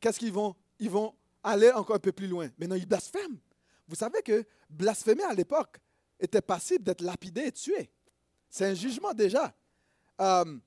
[0.00, 0.56] qu'est-ce qu'ils vont?
[0.78, 2.48] Ils vont aller encore un peu plus loin.
[2.58, 3.38] Maintenant, ils blasphèment.
[3.86, 5.78] Vous savez que blasphémer à l'époque
[6.20, 7.90] était passible d'être lapidé et tué.
[8.50, 9.54] C'est un jugement déjà.
[10.20, 10.58] Euh,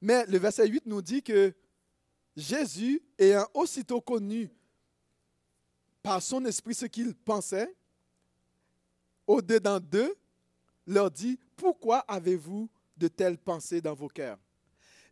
[0.00, 1.54] mais le verset 8 nous dit que
[2.36, 4.50] Jésus, ayant aussitôt connu
[6.02, 7.74] par son esprit ce qu'il pensait,
[9.26, 10.16] au-dedans d'eux,
[10.86, 14.38] leur dit, pourquoi avez-vous de telles pensées dans vos cœurs?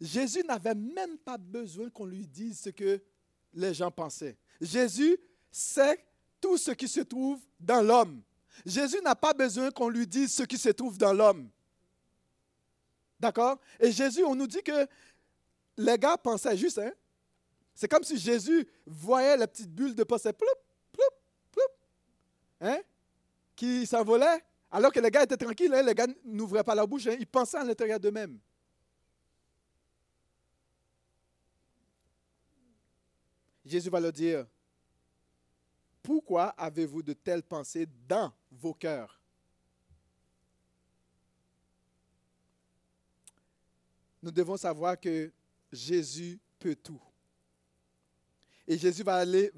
[0.00, 3.00] Jésus n'avait même pas besoin qu'on lui dise ce que
[3.52, 4.36] les gens pensaient.
[4.60, 5.16] Jésus
[5.50, 6.05] sait
[6.40, 8.22] tout ce qui se trouve dans l'homme.
[8.64, 11.50] Jésus n'a pas besoin qu'on lui dise ce qui se trouve dans l'homme.
[13.18, 13.58] D'accord?
[13.80, 14.86] Et Jésus, on nous dit que
[15.76, 16.92] les gars pensaient juste, hein?
[17.74, 20.46] C'est comme si Jésus voyait la petite bulle de pensée, ploup,
[20.92, 21.02] ploup,
[21.52, 21.62] ploup,
[22.62, 22.80] hein?
[23.54, 25.82] Qui s'envolait, alors que les gars étaient tranquilles, hein?
[25.82, 27.16] les gars n'ouvraient pas la bouche, hein?
[27.18, 28.38] ils pensaient à l'intérieur d'eux-mêmes.
[33.64, 34.46] Jésus va leur dire,
[36.06, 39.20] pourquoi avez-vous de telles pensées dans vos cœurs?
[44.22, 45.32] Nous devons savoir que
[45.72, 47.02] Jésus peut tout.
[48.68, 49.50] Et Jésus va aller,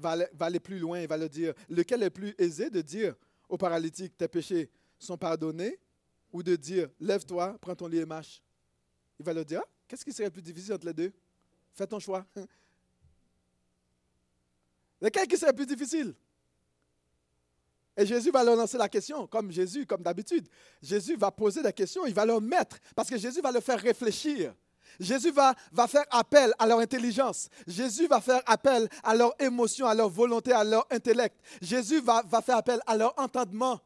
[0.59, 1.53] plus loin, il va le dire.
[1.69, 3.13] Lequel est plus aisé de dire
[3.47, 5.77] au paralytique, tes péchés sont pardonnés,
[6.31, 8.41] ou de dire, lève-toi, prends ton lit et marche?
[9.19, 11.13] Il va le dire, ah, qu'est-ce qui serait plus difficile entre les deux?
[11.75, 12.25] Fais ton choix.
[14.99, 16.15] Lequel qui serait plus difficile?
[17.99, 20.47] Et Jésus va leur lancer la question, comme Jésus, comme d'habitude.
[20.81, 23.79] Jésus va poser la question, il va leur mettre, parce que Jésus va leur faire
[23.79, 24.55] réfléchir.
[24.97, 25.53] Jésus va,
[25.85, 27.49] faire appel à leur intelligence.
[27.67, 31.35] Jésus va faire appel à leur émotion, à leur volonté, à leur intellect.
[31.61, 33.81] Jésus va, faire appel à leur entendement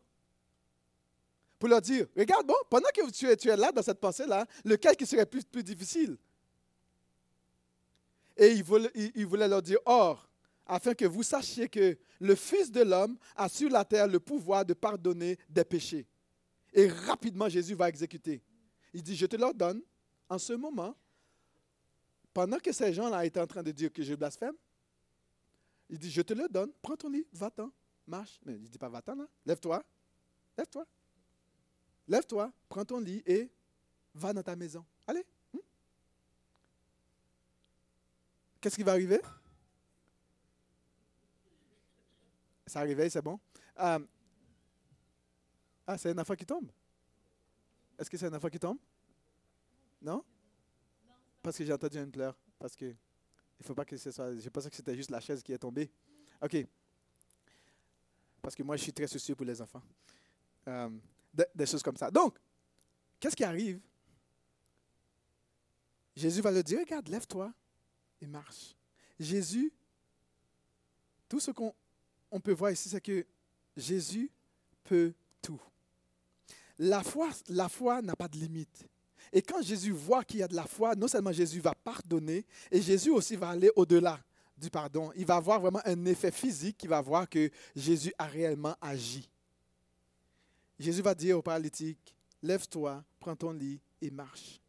[1.58, 5.08] pour leur dire, regarde, bon, pendant que tu es, là dans cette pensée-là, lequel qui
[5.08, 6.18] serait plus, plus difficile?
[8.38, 10.30] Et il voulait, il voulait leur dire, or,
[10.66, 14.66] afin que vous sachiez que le Fils de l'homme a sur la terre le pouvoir
[14.66, 16.08] de pardonner des péchés.
[16.74, 18.42] Et rapidement, Jésus va exécuter.
[18.94, 19.82] Il dit, je te l'ordonne
[20.30, 20.96] en ce moment,
[22.34, 24.56] pendant que ces gens-là étaient en train de dire que je blasphème,
[25.90, 27.72] il dit, je te le donne, prends ton lit, va-t'en,
[28.08, 28.40] marche.
[28.46, 29.84] Mais il ne dit pas va-t'en, là, lève-toi,
[30.58, 30.88] lève-toi.
[32.08, 33.50] Lève-toi, prends ton lit et
[34.14, 34.84] va dans ta maison.
[35.08, 35.26] Allez.
[35.54, 35.60] Hmm?
[38.60, 39.22] Qu'est-ce qui va arriver?
[42.66, 43.40] Ça réveille, c'est bon.
[43.80, 44.00] Euh,
[45.86, 46.72] ah, c'est un enfant qui tombe?
[47.98, 48.80] Est-ce que c'est un enfant qui tombe?
[50.02, 50.24] Non?
[51.42, 52.38] Parce que j'ai entendu une pleur.
[52.58, 52.86] Parce que
[53.60, 54.36] il faut pas que ce soit.
[54.36, 55.92] Je pensais que c'était juste la chaise qui est tombée.
[56.42, 56.66] OK.
[58.42, 59.82] Parce que moi, je suis très soucieux pour les enfants.
[60.68, 60.90] Euh,
[61.56, 62.12] des choses comme ça.
[62.12, 62.38] Donc,
[63.20, 63.80] qu'est-ce qui arrive?
[66.16, 67.54] Jésus va le dire, regarde, lève-toi
[68.22, 68.76] et marche.
[69.20, 69.74] Jésus,
[71.28, 71.74] tout ce qu'on
[72.34, 73.26] on peut voir ici, c'est que
[73.78, 74.30] Jésus
[74.84, 75.62] peut tout.
[76.80, 78.88] La foi, la foi n'a pas de limite.
[79.32, 82.46] Et quand Jésus voit qu'il y a de la foi, non seulement Jésus va pardonner,
[82.72, 84.20] et Jésus aussi va aller au-delà
[84.58, 85.12] du pardon.
[85.16, 89.30] Il va avoir vraiment un effet physique qui va voir que Jésus a réellement agi.
[90.80, 94.60] Jésus va dire au paralytique, lève-toi, prends ton lit et marche.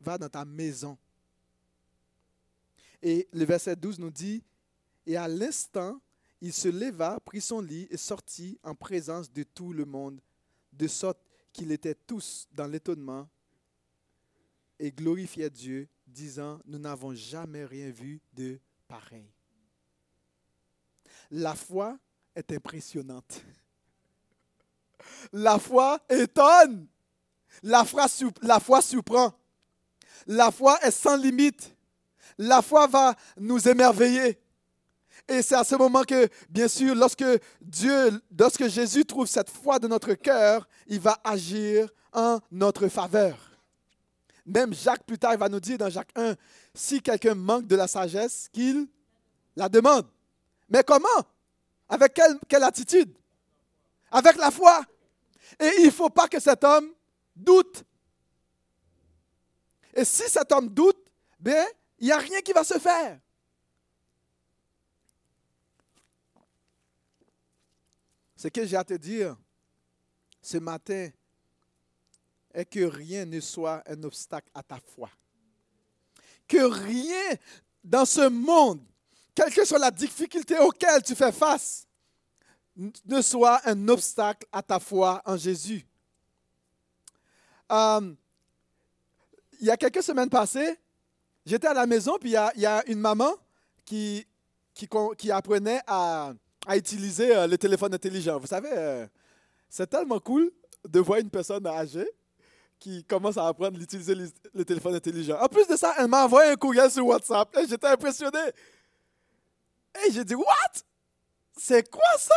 [0.00, 0.96] Va dans ta maison.
[3.02, 4.42] Et le verset 12 nous dit,
[5.06, 6.00] et à l'instant,
[6.44, 10.20] il se leva, prit son lit et sortit en présence de tout le monde,
[10.74, 11.18] de sorte
[11.54, 13.26] qu'ils étaient tous dans l'étonnement
[14.78, 19.26] et glorifiaient Dieu, disant, nous n'avons jamais rien vu de pareil.
[21.30, 21.98] La foi
[22.36, 23.42] est impressionnante.
[25.32, 26.86] La foi étonne.
[27.62, 28.04] La foi,
[28.42, 29.32] la foi surprend.
[30.26, 31.74] La foi est sans limite.
[32.36, 34.43] La foi va nous émerveiller.
[35.28, 37.24] Et c'est à ce moment que, bien sûr, lorsque
[37.60, 43.36] Dieu, lorsque Jésus trouve cette foi de notre cœur, il va agir en notre faveur.
[44.44, 46.34] Même Jacques, plus tard, il va nous dire dans Jacques 1,
[46.74, 48.86] si quelqu'un manque de la sagesse, qu'il
[49.56, 50.06] la demande.
[50.68, 51.08] Mais comment?
[51.88, 53.16] Avec quelle, attitude?
[54.10, 54.82] Avec la foi.
[55.58, 56.90] Et il ne faut pas que cet homme
[57.34, 57.84] doute.
[59.94, 60.98] Et si cet homme doute,
[61.38, 61.64] bien,
[61.98, 63.18] il n'y a rien qui va se faire.
[68.44, 69.34] Ce que j'ai à te dire
[70.42, 71.08] ce matin
[72.52, 75.08] est que rien ne soit un obstacle à ta foi.
[76.46, 77.38] Que rien
[77.82, 78.82] dans ce monde,
[79.34, 81.88] quelle que soit la difficulté auquel tu fais face,
[82.76, 85.86] ne soit un obstacle à ta foi en Jésus.
[87.72, 88.14] Euh,
[89.58, 90.78] il y a quelques semaines passées,
[91.46, 93.32] j'étais à la maison, puis il y a, une maman
[93.86, 94.26] qui,
[95.16, 96.34] qui apprenait à,
[96.66, 98.38] à utiliser euh, le téléphone intelligent.
[98.38, 99.06] Vous savez, euh,
[99.68, 100.50] c'est tellement cool
[100.88, 102.08] de voir une personne âgée
[102.78, 105.38] qui commence à apprendre à utiliser le, téléphone intelligent.
[105.40, 108.38] En plus de ça, elle m'a envoyé un courriel sur WhatsApp j'étais impressionné.
[110.06, 110.44] Et j'ai dit, What?
[111.56, 112.34] C'est quoi ça?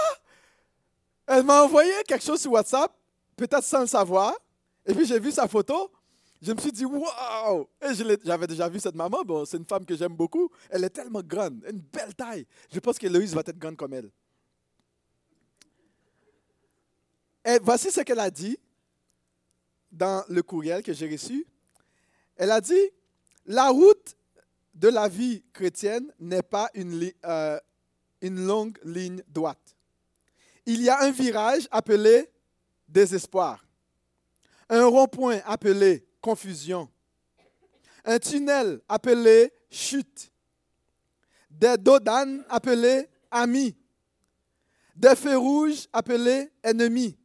[1.25, 2.91] Elle m'a envoyé quelque chose sur WhatsApp,
[3.35, 4.33] peut-être sans le savoir.
[4.85, 5.91] Et puis j'ai vu sa photo.
[6.41, 6.83] Je me suis dit!
[6.83, 9.23] Et j'avais déjà vu cette maman.
[9.23, 10.49] Bon, c'est une femme que j'aime beaucoup.
[10.69, 12.45] Elle est tellement grande, une belle taille.
[12.71, 14.11] Je pense que Loïse va être grande comme elle.
[17.43, 18.57] Et voici ce qu'elle a dit
[19.91, 21.45] dans le courriel que j'ai reçu.
[22.35, 22.91] Elle a dit,
[23.45, 24.15] la route
[24.75, 27.59] de la vie chrétienne n'est pas une, euh,
[28.21, 29.75] une longue ligne droite.
[30.65, 32.29] Il y a un virage appelé
[32.87, 33.65] désespoir,
[34.69, 36.89] un rond-point appelé confusion,
[38.03, 40.29] un tunnel appelé chute,
[41.49, 43.73] des dos d'âne appelés amis,
[44.93, 47.17] des feux rouges appelés ennemis.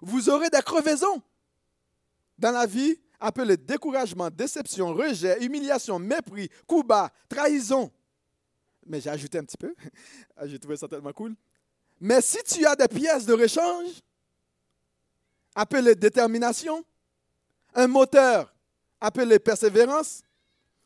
[0.00, 1.22] Vous aurez des crevaisons
[2.36, 7.88] dans la vie appelées découragement, déception, rejet, humiliation, mépris, coup bas, trahison.
[8.84, 9.76] Mais j'ai ajouté un petit peu.
[10.44, 11.36] j'ai trouvé ça tellement cool.
[12.00, 14.02] Mais si tu as des pièces de rechange,
[15.54, 16.84] appelées détermination,
[17.74, 18.52] un moteur
[19.00, 20.22] appelé persévérance,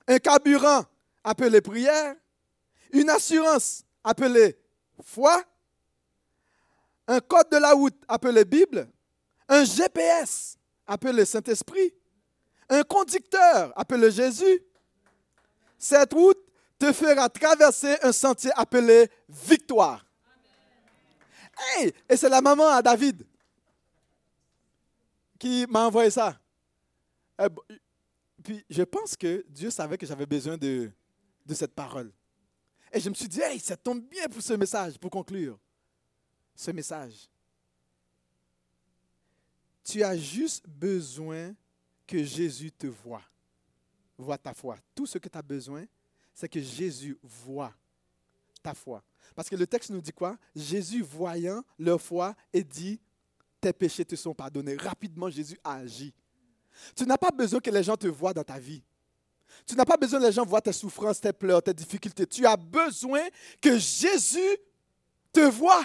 [0.07, 0.85] un carburant
[1.24, 2.14] appelé prière,
[2.93, 4.59] une assurance appelée
[5.03, 5.43] foi,
[7.07, 8.89] un code de la route appelé Bible,
[9.49, 10.57] un GPS
[10.87, 11.93] appelé Saint-Esprit,
[12.68, 14.62] un conducteur appelé Jésus.
[15.78, 16.39] Cette route
[16.78, 20.05] te fera traverser un sentier appelé victoire.
[21.76, 23.26] Hey, et c'est la maman à David
[25.39, 26.39] qui m'a envoyé ça.
[27.43, 27.76] Eh,
[28.43, 30.90] puis je pense que Dieu savait que j'avais besoin de,
[31.51, 32.12] cette parole.
[32.93, 35.59] Et je me suis dit, hey, ça tombe bien pour ce message, pour conclure
[36.55, 37.28] ce message.
[39.84, 41.55] Tu as juste besoin
[42.07, 43.22] que Jésus te voie,
[44.18, 44.76] voit ta foi.
[44.95, 45.86] Tout ce que tu as besoin,
[46.34, 47.74] c'est que Jésus voit
[48.62, 49.03] ta foi.
[49.34, 50.38] Parce que le texte nous dit quoi?
[50.55, 53.01] Jésus voyant leur foi et dit,
[53.61, 54.76] tes péchés te sont pardonnés.
[54.76, 56.12] Rapidement, Jésus a agi.
[56.97, 58.83] Tu n'as pas besoin que les gens te voient dans ta vie.
[59.66, 62.27] Tu n'as pas besoin que les gens voient tes souffrances, tes pleurs, tes difficultés.
[62.27, 63.23] Tu as besoin
[63.61, 64.57] que Jésus
[65.33, 65.85] te voie.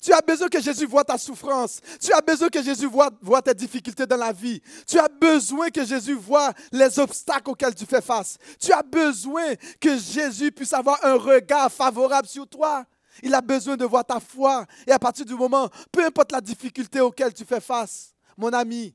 [0.00, 1.80] Tu as besoin que Jésus voit ta souffrance.
[2.00, 4.62] Tu as besoin que Jésus voit, tes difficultés dans la vie.
[4.86, 8.38] Tu as besoin que Jésus voit les obstacles auxquels tu fais face.
[8.60, 12.84] Tu as besoin que Jésus puisse avoir un regard favorable sur toi.
[13.22, 14.66] Il a besoin de voir ta foi.
[14.86, 18.94] Et à partir du moment, peu importe la difficulté auquel tu fais face, mon ami,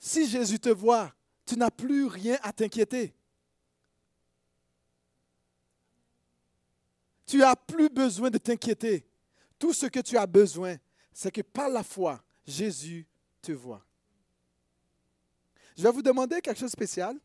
[0.00, 3.14] si Jésus te voit, tu n'as plus rien à t'inquiéter.
[7.26, 9.06] Tu n'as plus besoin de t'inquiéter.
[9.58, 10.76] Tout ce que tu as besoin,
[11.12, 13.06] c'est que par la foi, Jésus
[13.42, 13.84] te voit.
[15.76, 17.16] Je vais vous demander quelque chose de spécial.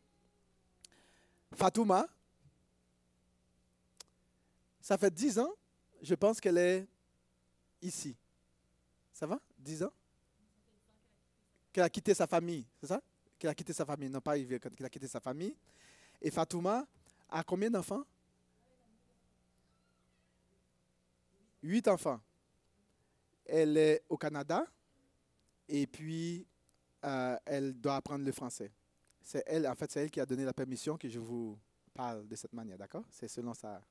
[1.54, 2.06] Fatouma,
[4.80, 5.52] ça fait dix ans,
[6.02, 6.86] je pense qu'elle est
[7.80, 8.14] ici.
[9.12, 9.40] Ça va?
[9.58, 9.92] Dix ans?
[11.76, 13.02] Qu'elle a quitté sa famille, c'est ça?
[13.38, 15.54] Qu'elle a quitté sa famille, non pas qu'elle a quitté sa famille.
[16.22, 16.86] Et Fatouma
[17.28, 18.02] a combien d'enfants?
[21.62, 22.18] Huit enfants.
[23.44, 24.64] Elle est au Canada
[25.68, 26.46] et puis
[27.04, 28.72] euh, elle doit apprendre le français.
[29.20, 31.58] C'est elle, en fait, c'est elle qui a donné la permission que je vous
[31.92, 33.04] parle de cette manière, d'accord?
[33.10, 33.82] C'est selon ça.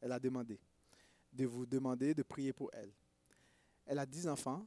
[0.00, 0.58] Elle a demandé
[1.32, 2.90] de vous demander de prier pour elle.
[3.86, 4.66] Elle a dix enfants,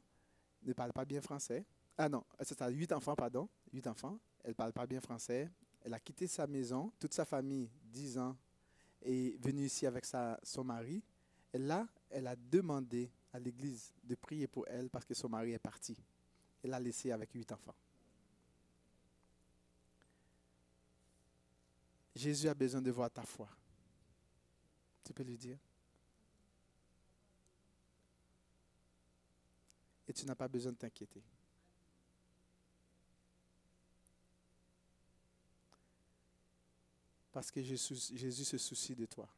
[0.62, 1.66] ne parle pas bien français.
[1.98, 4.18] Ah non, c'est ça, huit enfants, pardon, huit enfants.
[4.42, 5.50] Elle ne parle pas bien français.
[5.84, 8.36] Elle a quitté sa maison, toute sa famille, dix ans,
[9.02, 10.04] et venue ici avec
[10.42, 11.02] son mari.
[11.52, 15.52] Et là, elle a demandé à l'église de prier pour elle parce que son mari
[15.52, 15.96] est parti.
[16.62, 17.74] Elle l'a laissé avec huit enfants.
[22.14, 23.48] Jésus a besoin de voir ta foi.
[25.02, 25.58] Tu peux lui dire.
[30.06, 31.22] Et tu n'as pas besoin de t'inquiéter.
[37.32, 39.28] Parce que Jésus, Jésus se soucie de toi.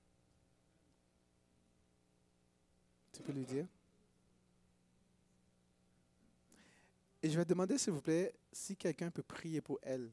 [3.13, 3.67] Tu peux lui dire?
[7.23, 10.11] Et je vais demander, s'il vous plaît, si quelqu'un peut prier pour elle.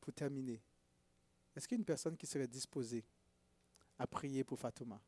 [0.00, 0.60] Pour terminer.
[1.56, 3.02] Est-ce qu'il y a une personne qui serait disposée
[3.98, 5.00] à prier pour Fatouma?